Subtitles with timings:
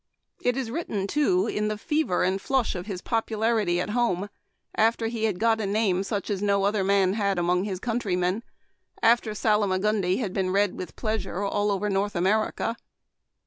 [0.41, 4.29] It is written too in the fervor and flush of his popularity at home,
[4.73, 8.41] after he had got a name such as no other man had among his countrymen;
[9.03, 12.75] after Salma gundi had been read with pleasure all over North America.